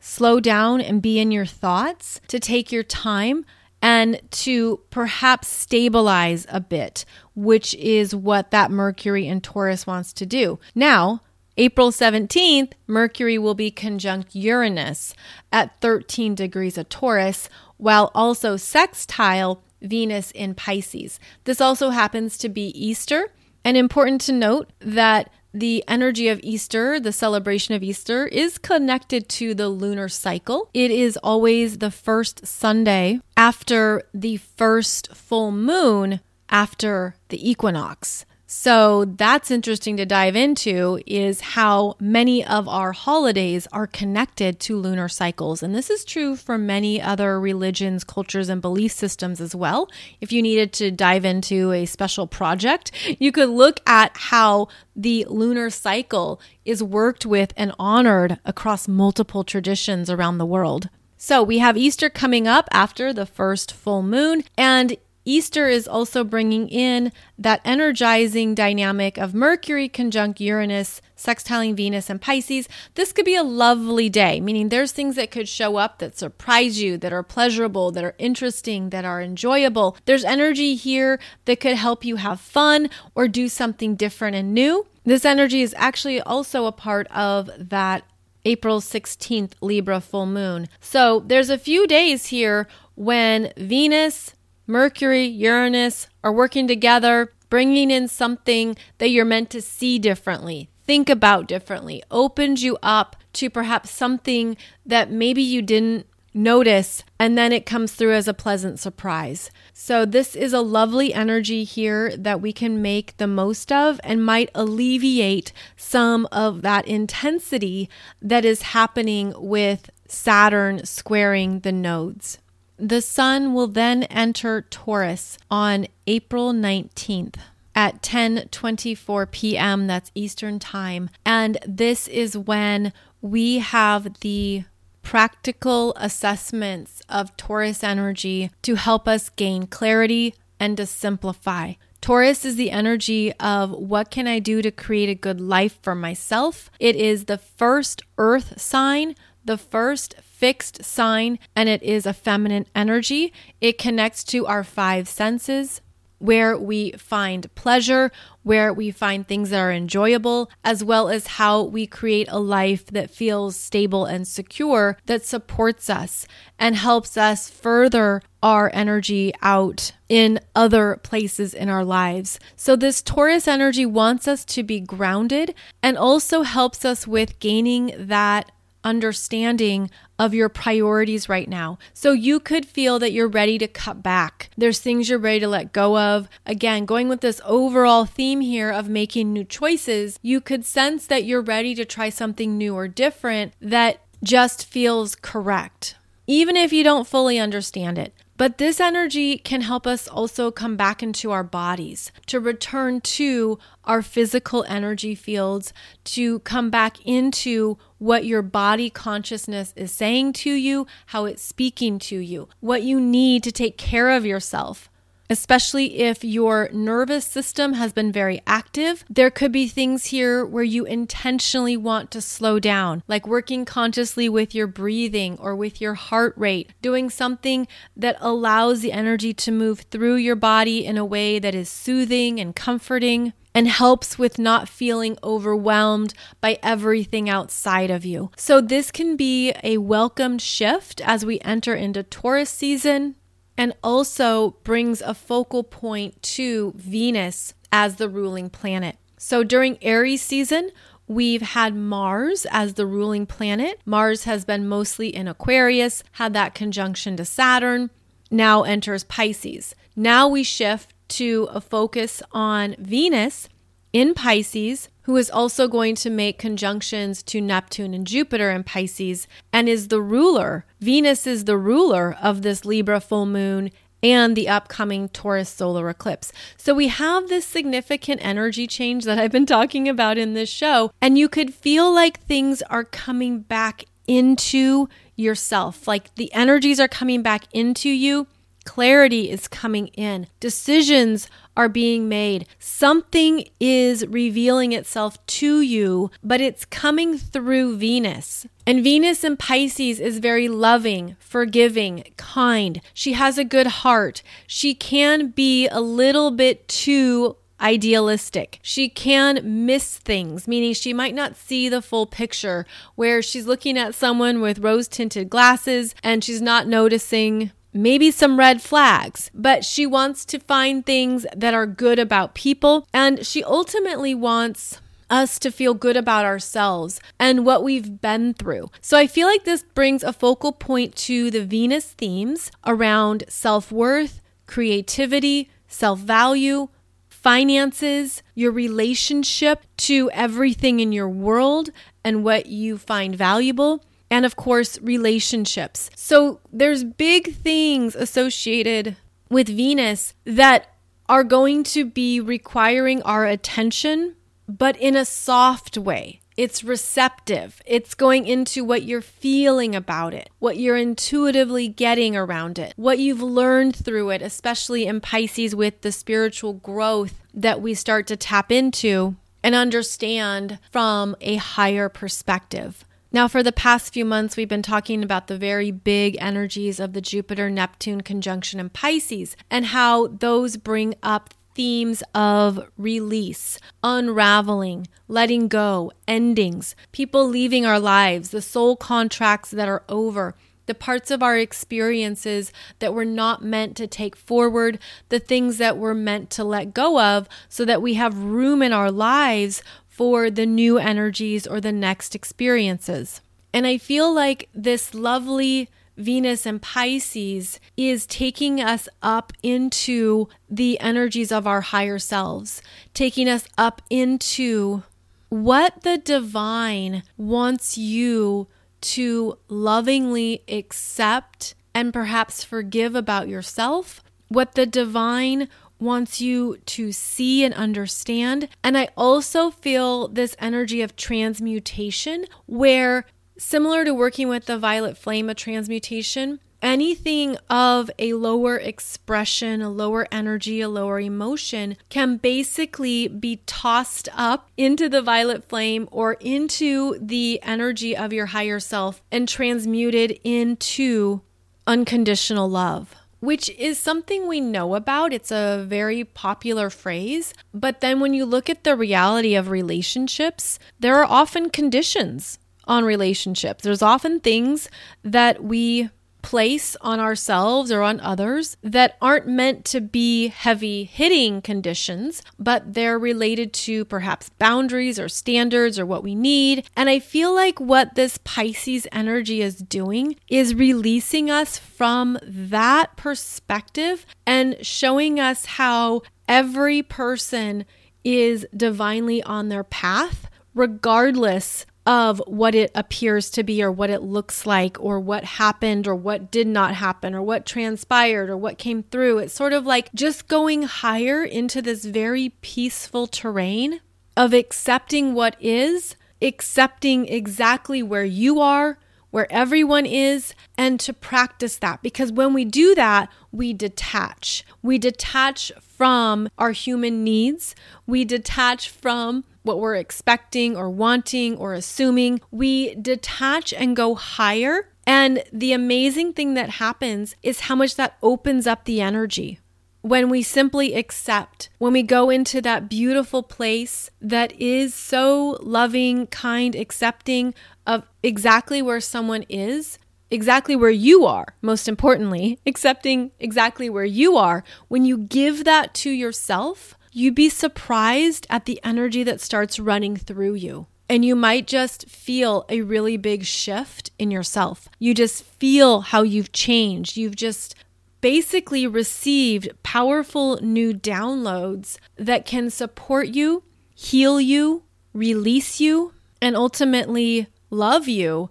[0.00, 3.44] slow down and be in your thoughts, to take your time
[3.80, 7.04] and to perhaps stabilize a bit,
[7.36, 10.58] which is what that Mercury in Taurus wants to do.
[10.74, 11.20] Now,
[11.60, 15.12] April 17th, Mercury will be conjunct Uranus
[15.50, 21.18] at 13 degrees of Taurus, while also sextile Venus in Pisces.
[21.44, 23.32] This also happens to be Easter.
[23.64, 29.28] And important to note that the energy of Easter, the celebration of Easter, is connected
[29.30, 30.70] to the lunar cycle.
[30.72, 38.24] It is always the first Sunday after the first full moon after the equinox.
[38.50, 44.78] So that's interesting to dive into is how many of our holidays are connected to
[44.78, 45.62] lunar cycles.
[45.62, 49.90] And this is true for many other religions, cultures, and belief systems as well.
[50.22, 55.26] If you needed to dive into a special project, you could look at how the
[55.28, 60.88] lunar cycle is worked with and honored across multiple traditions around the world.
[61.18, 64.96] So we have Easter coming up after the first full moon, and
[65.28, 72.18] Easter is also bringing in that energizing dynamic of Mercury conjunct Uranus, sextiling Venus and
[72.18, 72.66] Pisces.
[72.94, 76.80] This could be a lovely day, meaning there's things that could show up that surprise
[76.80, 79.98] you, that are pleasurable, that are interesting, that are enjoyable.
[80.06, 84.86] There's energy here that could help you have fun or do something different and new.
[85.04, 88.02] This energy is actually also a part of that
[88.46, 90.68] April 16th Libra full moon.
[90.80, 94.32] So there's a few days here when Venus,
[94.70, 101.08] Mercury, Uranus are working together, bringing in something that you're meant to see differently, think
[101.08, 107.50] about differently, opens you up to perhaps something that maybe you didn't notice, and then
[107.50, 109.50] it comes through as a pleasant surprise.
[109.72, 114.22] So, this is a lovely energy here that we can make the most of and
[114.22, 117.88] might alleviate some of that intensity
[118.20, 122.38] that is happening with Saturn squaring the nodes.
[122.78, 127.36] The sun will then enter Taurus on April 19th
[127.74, 129.86] at 10:24 p.m.
[129.86, 134.64] that's Eastern Time and this is when we have the
[135.02, 141.72] practical assessments of Taurus energy to help us gain clarity and to simplify.
[142.00, 145.94] Taurus is the energy of what can I do to create a good life for
[145.94, 146.70] myself?
[146.78, 149.14] It is the first earth sign,
[149.44, 153.32] the first fixed sign and it is a feminine energy.
[153.60, 155.80] It connects to our five senses
[156.18, 158.10] where we find pleasure,
[158.42, 162.86] where we find things that are enjoyable, as well as how we create a life
[162.86, 166.26] that feels stable and secure, that supports us
[166.58, 172.38] and helps us further our energy out in other places in our lives.
[172.56, 177.92] So, this Taurus energy wants us to be grounded and also helps us with gaining
[177.96, 178.50] that
[178.88, 181.78] understanding of your priorities right now.
[181.94, 184.50] So you could feel that you're ready to cut back.
[184.56, 186.28] There's things you're ready to let go of.
[186.46, 191.24] Again, going with this overall theme here of making new choices, you could sense that
[191.24, 195.94] you're ready to try something new or different that just feels correct,
[196.26, 198.12] even if you don't fully understand it.
[198.38, 203.58] But this energy can help us also come back into our bodies, to return to
[203.84, 205.72] our physical energy fields,
[206.04, 211.98] to come back into what your body consciousness is saying to you, how it's speaking
[211.98, 214.87] to you, what you need to take care of yourself
[215.30, 219.04] especially if your nervous system has been very active.
[219.08, 224.28] There could be things here where you intentionally want to slow down, like working consciously
[224.28, 229.52] with your breathing or with your heart rate, doing something that allows the energy to
[229.52, 234.38] move through your body in a way that is soothing and comforting and helps with
[234.38, 238.30] not feeling overwhelmed by everything outside of you.
[238.36, 243.16] So, this can be a welcomed shift as we enter into Taurus season
[243.58, 248.96] and also brings a focal point to Venus as the ruling planet.
[249.18, 250.70] So during Aries season,
[251.08, 253.80] We've had Mars as the ruling planet.
[253.86, 257.88] Mars has been mostly in Aquarius, had that conjunction to Saturn,
[258.30, 259.74] now enters Pisces.
[259.96, 263.48] Now we shift to a focus on Venus
[263.92, 269.26] in Pisces, who is also going to make conjunctions to Neptune and Jupiter in Pisces
[269.52, 270.66] and is the ruler.
[270.80, 273.70] Venus is the ruler of this Libra full moon
[274.02, 276.32] and the upcoming Taurus solar eclipse.
[276.56, 280.92] So we have this significant energy change that I've been talking about in this show,
[281.00, 286.88] and you could feel like things are coming back into yourself, like the energies are
[286.88, 288.26] coming back into you
[288.68, 290.26] Clarity is coming in.
[290.40, 292.46] Decisions are being made.
[292.58, 298.46] Something is revealing itself to you, but it's coming through Venus.
[298.66, 302.82] And Venus in Pisces is very loving, forgiving, kind.
[302.92, 304.22] She has a good heart.
[304.46, 308.60] She can be a little bit too idealistic.
[308.62, 312.66] She can miss things, meaning she might not see the full picture,
[312.96, 318.38] where she's looking at someone with rose tinted glasses and she's not noticing maybe some
[318.38, 322.86] red flags, but she wants to find things that are good about people.
[322.92, 328.70] And she ultimately wants us to feel good about ourselves and what we've been through.
[328.80, 333.72] So I feel like this brings a focal point to the Venus themes around self
[333.72, 336.68] worth, creativity, self value,
[337.08, 341.70] finances, your relationship to everything in your world
[342.04, 343.84] and what you find valuable.
[344.10, 345.90] And of course, relationships.
[345.94, 348.96] So there's big things associated
[349.28, 350.74] with Venus that
[351.08, 354.16] are going to be requiring our attention,
[354.48, 356.20] but in a soft way.
[356.36, 357.60] It's receptive.
[357.66, 363.00] It's going into what you're feeling about it, what you're intuitively getting around it, what
[363.00, 368.16] you've learned through it, especially in Pisces with the spiritual growth that we start to
[368.16, 372.84] tap into and understand from a higher perspective.
[373.10, 376.92] Now, for the past few months, we've been talking about the very big energies of
[376.92, 384.86] the Jupiter Neptune conjunction in Pisces and how those bring up themes of release, unraveling,
[385.08, 390.34] letting go, endings, people leaving our lives, the soul contracts that are over,
[390.66, 394.78] the parts of our experiences that were not meant to take forward,
[395.08, 398.72] the things that we're meant to let go of, so that we have room in
[398.72, 399.62] our lives
[399.98, 403.20] for the new energies or the next experiences.
[403.52, 410.78] And I feel like this lovely Venus and Pisces is taking us up into the
[410.78, 412.62] energies of our higher selves,
[412.94, 414.84] taking us up into
[415.30, 418.46] what the divine wants you
[418.80, 427.44] to lovingly accept and perhaps forgive about yourself, what the divine wants you to see
[427.44, 428.48] and understand.
[428.62, 433.04] And I also feel this energy of transmutation where
[433.38, 439.70] Similar to working with the violet flame of transmutation, anything of a lower expression, a
[439.70, 446.14] lower energy, a lower emotion can basically be tossed up into the violet flame or
[446.14, 451.20] into the energy of your higher self and transmuted into
[451.64, 452.92] unconditional love.
[453.20, 455.12] Which is something we know about.
[455.12, 457.34] It's a very popular phrase.
[457.52, 462.84] But then when you look at the reality of relationships, there are often conditions on
[462.84, 463.64] relationships.
[463.64, 464.68] There's often things
[465.02, 465.90] that we
[466.22, 472.74] place on ourselves or on others that aren't meant to be heavy hitting conditions, but
[472.74, 476.68] they're related to perhaps boundaries or standards or what we need.
[476.76, 482.96] And I feel like what this Pisces energy is doing is releasing us from that
[482.96, 487.64] perspective and showing us how every person
[488.04, 494.02] is divinely on their path, regardless of what it appears to be or what it
[494.02, 498.58] looks like or what happened or what did not happen or what transpired or what
[498.58, 499.16] came through.
[499.16, 503.80] It's sort of like just going higher into this very peaceful terrain
[504.18, 508.78] of accepting what is, accepting exactly where you are,
[509.10, 511.80] where everyone is, and to practice that.
[511.80, 514.44] Because when we do that, we detach.
[514.60, 517.54] We detach from our human needs,
[517.86, 522.20] we detach from what we're expecting or wanting or assuming.
[522.30, 524.68] We detach and go higher.
[524.86, 529.40] And the amazing thing that happens is how much that opens up the energy.
[529.82, 536.06] When we simply accept, when we go into that beautiful place that is so loving,
[536.08, 537.34] kind, accepting
[537.66, 539.78] of exactly where someone is,
[540.10, 545.74] exactly where you are, most importantly, accepting exactly where you are, when you give that
[545.74, 550.66] to yourself, you'd be surprised at the energy that starts running through you.
[550.88, 554.68] And you might just feel a really big shift in yourself.
[554.78, 556.96] You just feel how you've changed.
[556.96, 557.54] You've just
[558.00, 563.42] basically received powerful new downloads that can support you,
[563.74, 564.62] heal you,
[564.92, 568.30] release you, and ultimately love you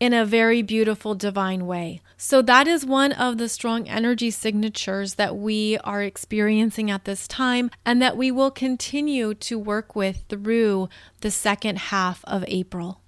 [0.00, 2.00] in a very beautiful divine way.
[2.20, 7.28] So, that is one of the strong energy signatures that we are experiencing at this
[7.28, 10.88] time and that we will continue to work with through
[11.20, 13.02] the second half of April.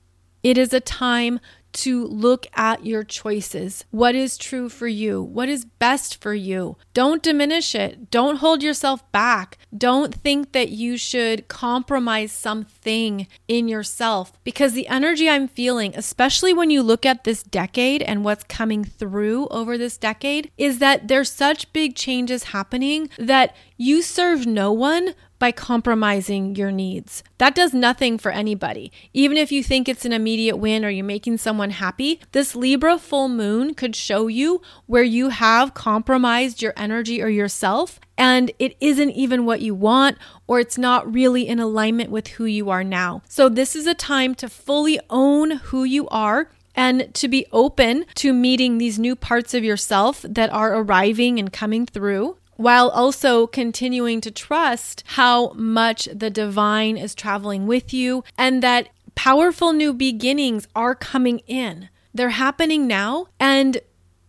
[0.45, 1.41] It is a time
[1.73, 3.85] to look at your choices.
[3.91, 5.23] What is true for you?
[5.23, 6.77] What is best for you?
[6.95, 8.11] Don't diminish it.
[8.11, 9.59] Don't hold yourself back.
[9.77, 16.53] Don't think that you should compromise something in yourself because the energy I'm feeling, especially
[16.53, 21.09] when you look at this decade and what's coming through over this decade, is that
[21.09, 27.25] there's such big changes happening that you serve no one by compromising your needs.
[27.39, 28.93] That does nothing for anybody.
[29.13, 32.99] Even if you think it's an immediate win or you're making someone happy, this Libra
[32.99, 38.77] full moon could show you where you have compromised your energy or yourself and it
[38.81, 42.85] isn't even what you want or it's not really in alignment with who you are
[42.85, 43.23] now.
[43.27, 48.05] So, this is a time to fully own who you are and to be open
[48.15, 53.47] to meeting these new parts of yourself that are arriving and coming through while also
[53.47, 59.95] continuing to trust how much the divine is traveling with you and that powerful new
[59.95, 61.89] beginnings are coming in.
[62.13, 63.79] They're happening now, and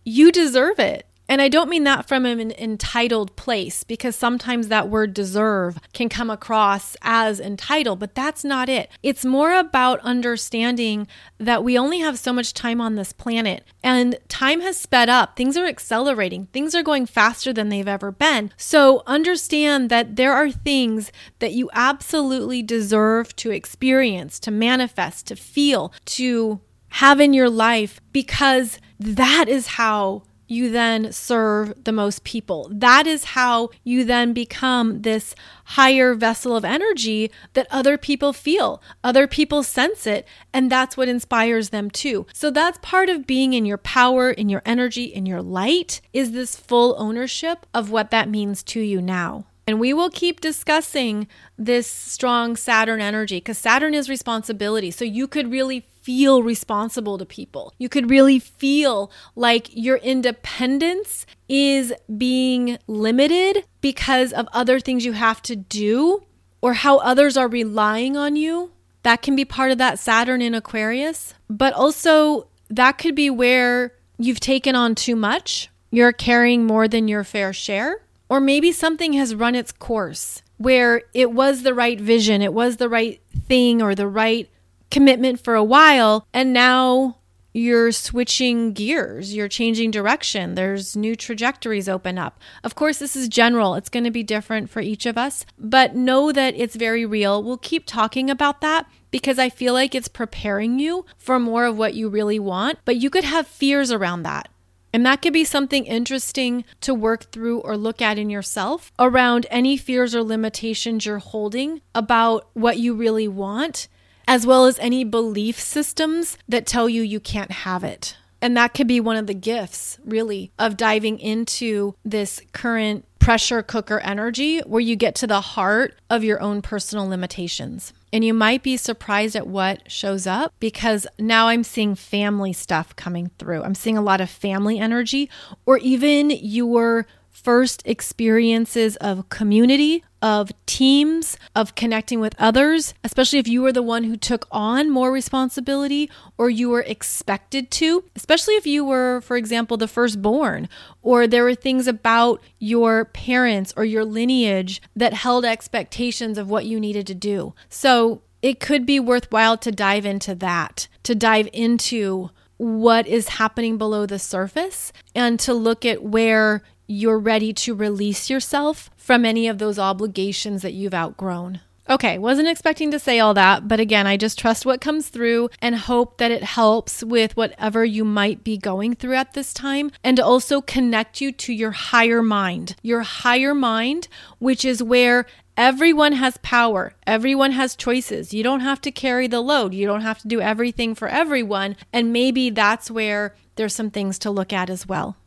[0.02, 1.06] you deserve it.
[1.32, 6.10] And I don't mean that from an entitled place because sometimes that word deserve can
[6.10, 8.90] come across as entitled, but that's not it.
[9.02, 11.08] It's more about understanding
[11.38, 15.34] that we only have so much time on this planet and time has sped up.
[15.34, 18.50] Things are accelerating, things are going faster than they've ever been.
[18.58, 25.36] So understand that there are things that you absolutely deserve to experience, to manifest, to
[25.36, 26.60] feel, to
[26.90, 32.68] have in your life because that is how you then serve the most people.
[32.72, 35.34] That is how you then become this
[35.64, 38.82] higher vessel of energy that other people feel.
[39.02, 42.26] Other people sense it, and that's what inspires them too.
[42.32, 46.32] So that's part of being in your power, in your energy, in your light is
[46.32, 49.46] this full ownership of what that means to you now.
[49.66, 54.90] And we will keep discussing this strong Saturn energy because Saturn is responsibility.
[54.90, 57.72] So you could really feel responsible to people.
[57.78, 65.12] You could really feel like your independence is being limited because of other things you
[65.12, 66.24] have to do
[66.60, 68.72] or how others are relying on you.
[69.02, 71.34] That can be part of that Saturn in Aquarius.
[71.48, 75.70] But also, that could be where you've taken on too much.
[75.90, 78.02] You're carrying more than your fair share.
[78.28, 82.76] Or maybe something has run its course where it was the right vision, it was
[82.76, 84.48] the right thing, or the right
[84.92, 87.16] commitment for a while and now
[87.54, 92.38] you're switching gears, you're changing direction, there's new trajectories open up.
[92.62, 95.96] Of course, this is general, it's going to be different for each of us, but
[95.96, 97.42] know that it's very real.
[97.42, 101.76] We'll keep talking about that because I feel like it's preparing you for more of
[101.76, 104.48] what you really want, but you could have fears around that.
[104.94, 109.46] And that could be something interesting to work through or look at in yourself around
[109.50, 113.88] any fears or limitations you're holding about what you really want
[114.32, 118.16] as well as any belief systems that tell you you can't have it.
[118.40, 123.62] And that could be one of the gifts, really, of diving into this current pressure
[123.62, 127.92] cooker energy where you get to the heart of your own personal limitations.
[128.10, 132.96] And you might be surprised at what shows up because now I'm seeing family stuff
[132.96, 133.62] coming through.
[133.62, 135.28] I'm seeing a lot of family energy,
[135.66, 137.06] or even your
[137.42, 143.82] first experiences of community, of teams, of connecting with others, especially if you were the
[143.82, 149.20] one who took on more responsibility or you were expected to, especially if you were,
[149.22, 150.68] for example, the firstborn,
[151.02, 156.66] or there were things about your parents or your lineage that held expectations of what
[156.66, 157.52] you needed to do.
[157.68, 163.76] So it could be worthwhile to dive into that, to dive into what is happening
[163.76, 166.62] below the surface and to look at where
[166.92, 171.60] you're ready to release yourself from any of those obligations that you've outgrown.
[171.88, 175.50] Okay, wasn't expecting to say all that, but again, I just trust what comes through
[175.60, 179.90] and hope that it helps with whatever you might be going through at this time
[180.04, 182.76] and also connect you to your higher mind.
[182.82, 186.94] Your higher mind, which is where Everyone has power.
[187.06, 188.32] Everyone has choices.
[188.32, 189.74] You don't have to carry the load.
[189.74, 191.76] You don't have to do everything for everyone.
[191.92, 195.18] And maybe that's where there's some things to look at as well.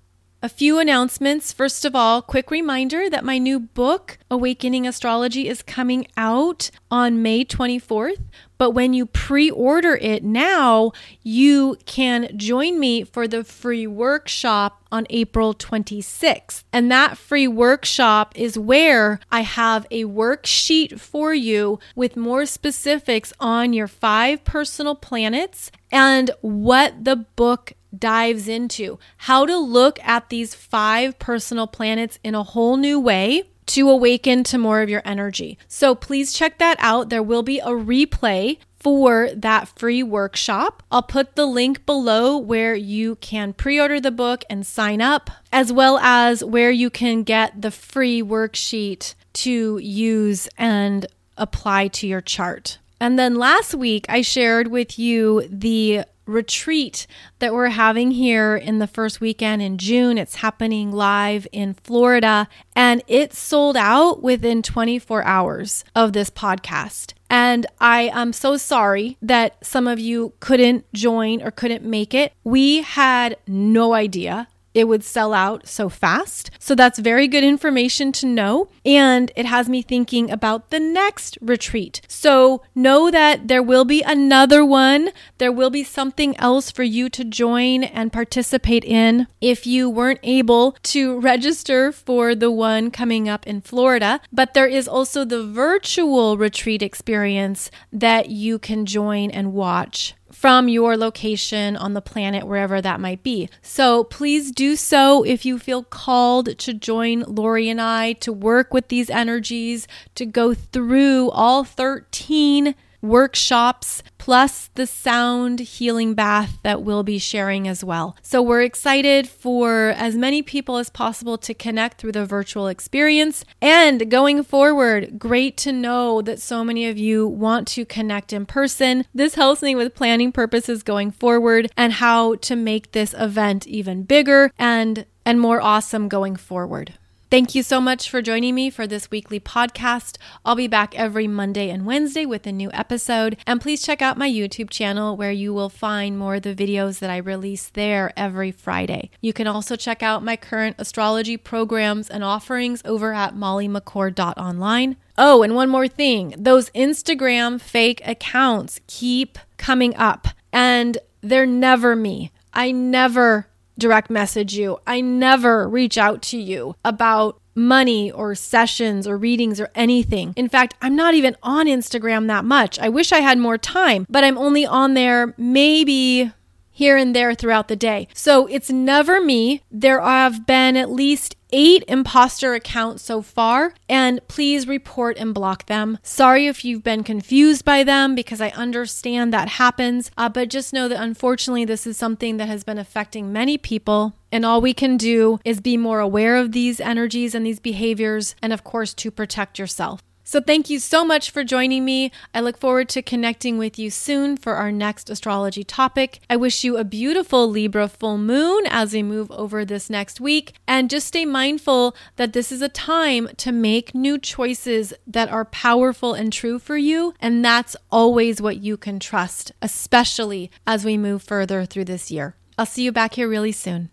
[0.45, 1.51] A few announcements.
[1.51, 7.23] First of all, quick reminder that my new book, Awakening Astrology, is coming out on
[7.23, 8.21] May 24th.
[8.59, 10.91] But when you pre order it now,
[11.23, 16.63] you can join me for the free workshop on April 26th.
[16.71, 23.33] And that free workshop is where I have a worksheet for you with more specifics
[23.39, 30.29] on your five personal planets and what the book dives into how to look at
[30.29, 35.01] these five personal planets in a whole new way to awaken to more of your
[35.05, 35.57] energy.
[35.67, 37.09] So please check that out.
[37.09, 40.83] There will be a replay for that free workshop.
[40.91, 45.31] I'll put the link below where you can pre order the book and sign up,
[45.51, 52.07] as well as where you can get the free worksheet to use and apply to
[52.07, 52.77] your chart.
[52.99, 57.07] And then last week, I shared with you the retreat
[57.39, 60.17] that we're having here in the first weekend in June.
[60.17, 67.13] It's happening live in Florida and it sold out within 24 hours of this podcast.
[67.29, 72.33] And I am so sorry that some of you couldn't join or couldn't make it.
[72.43, 76.51] We had no idea it would sell out so fast.
[76.59, 78.69] So that's very good information to know.
[78.85, 82.01] And it has me thinking about the next retreat.
[82.07, 85.09] So know that there will be another one.
[85.37, 90.19] There will be something else for you to join and participate in if you weren't
[90.21, 94.19] able to register for the one coming up in Florida.
[94.31, 100.15] But there is also the virtual retreat experience that you can join and watch
[100.45, 103.49] from your location on the planet, wherever that might be.
[103.63, 108.71] So please do so if you feel called to join Lori and I to work
[108.71, 116.81] with these energies, to go through all 13 workshops, plus the sound healing bath that
[116.81, 118.17] we'll be sharing as well.
[118.23, 123.45] So we're excited for as many people as possible to connect through the virtual experience.
[123.61, 128.47] And going forward, great to know that so many of you want to connect in
[128.47, 129.05] person.
[129.13, 134.05] This helps me with planning purposes going forward and how to make this event even
[134.05, 136.93] bigger and and more awesome going forward.
[137.35, 140.17] Thank you so much for joining me for this weekly podcast.
[140.45, 143.35] I'll be back every Monday and Wednesday with a new episode.
[143.45, 146.99] And please check out my YouTube channel where you will find more of the videos
[146.99, 149.09] that I release there every Friday.
[149.19, 154.95] You can also check out my current astrology programs and offerings over at mollymccord.online.
[155.17, 161.97] Oh, and one more thing those Instagram fake accounts keep coming up, and they're never
[161.97, 162.31] me.
[162.53, 164.79] I never direct message you.
[164.87, 170.33] I never reach out to you about money or sessions or readings or anything.
[170.35, 172.77] In fact, I'm not even on Instagram that much.
[172.79, 176.31] I wish I had more time, but I'm only on there maybe
[176.75, 178.05] here and there throughout the day.
[178.13, 179.61] So it's never me.
[179.71, 185.67] There have been at least eight imposter accounts so far, and please report and block
[185.67, 185.97] them.
[186.03, 190.73] Sorry if you've been confused by them because I understand that happens, uh, but just
[190.73, 194.17] know that unfortunately, this is something that has been affecting many people.
[194.29, 198.35] And all we can do is be more aware of these energies and these behaviors,
[198.41, 200.01] and of course, to protect yourself.
[200.27, 202.11] So, thank you so much for joining me.
[202.33, 206.19] I look forward to connecting with you soon for our next astrology topic.
[206.27, 210.53] I wish you a beautiful Libra full moon as we move over this next week.
[210.67, 215.45] And just stay mindful that this is a time to make new choices that are
[215.45, 217.13] powerful and true for you.
[217.21, 222.35] And that's always what you can trust, especially as we move further through this year.
[222.57, 223.91] I'll see you back here really soon.